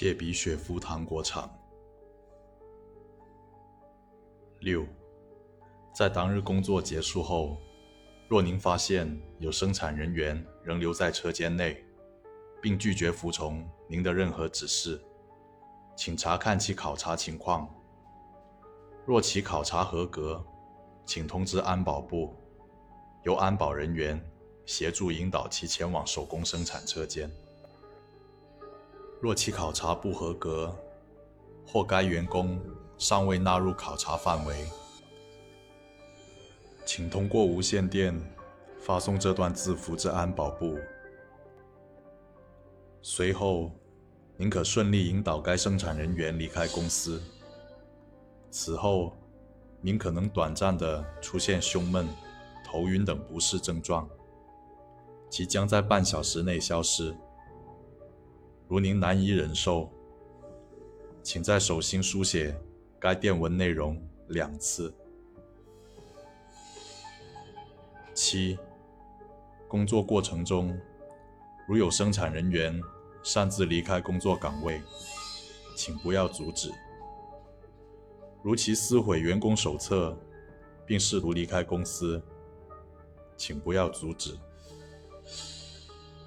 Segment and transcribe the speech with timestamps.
[0.00, 1.52] 切比雪夫糖果厂。
[4.60, 4.86] 六，
[5.92, 7.56] 在当日工作结束后，
[8.28, 11.84] 若您发现有生产人员仍留在车间内，
[12.62, 15.02] 并拒绝服从您的任何指示，
[15.96, 17.68] 请查看其考察情况。
[19.04, 20.46] 若其考察合格，
[21.06, 22.36] 请通知安保部，
[23.24, 24.24] 由安保人员
[24.64, 27.28] 协助引导其前往手工生产车间。
[29.20, 30.72] 若其考察不合格，
[31.66, 32.60] 或该员工
[32.96, 34.66] 尚未纳入考察范围，
[36.86, 38.16] 请通过无线电
[38.78, 40.78] 发送这段字符至安保部。
[43.02, 43.72] 随后，
[44.36, 47.20] 您可顺利引导该生产人员离开公司。
[48.50, 49.16] 此后，
[49.80, 52.06] 您可能短暂地出现胸闷、
[52.64, 54.08] 头晕等不适症状，
[55.28, 57.16] 其将在半小时内消失。
[58.68, 59.90] 如您难以忍受，
[61.22, 62.54] 请在手心书写
[63.00, 63.98] 该电文内容
[64.28, 64.94] 两次。
[68.12, 68.58] 七，
[69.66, 70.78] 工作过程中，
[71.66, 72.78] 如有生产人员
[73.22, 74.82] 擅自离开工作岗位，
[75.74, 76.70] 请不要阻止。
[78.42, 80.14] 如其撕毁员工手册，
[80.84, 82.22] 并试图离开公司，
[83.34, 84.36] 请不要阻止。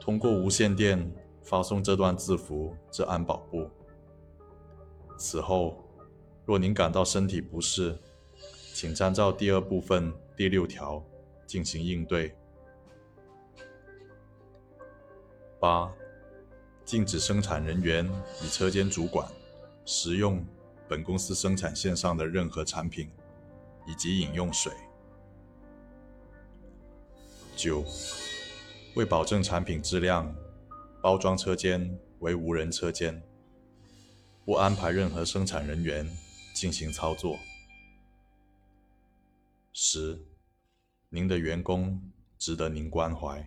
[0.00, 1.08] 通过无线电。
[1.54, 3.70] 发送这段字符至安保部。
[5.16, 5.84] 此后，
[6.44, 7.96] 若您感到身体不适，
[8.74, 11.00] 请参照第二部分第六条
[11.46, 12.34] 进行应对。
[15.60, 15.94] 八、
[16.84, 18.04] 禁止生产人员
[18.42, 19.24] 与车间主管
[19.84, 20.44] 食用
[20.88, 23.08] 本公司生产线上的任何产品
[23.86, 24.72] 以及饮用水。
[27.54, 27.84] 九、
[28.96, 30.34] 为保证产品质量。
[31.04, 33.22] 包装车间为无人车间，
[34.42, 36.10] 不安排任何生产人员
[36.54, 37.38] 进行操作。
[39.74, 40.18] 十，
[41.10, 42.00] 您的员工
[42.38, 43.46] 值得您关怀。